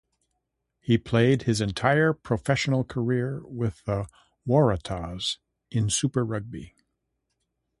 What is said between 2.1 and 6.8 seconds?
professional career with the Waratahs in Super Rugby.